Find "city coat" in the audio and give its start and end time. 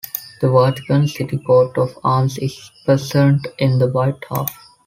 1.07-1.77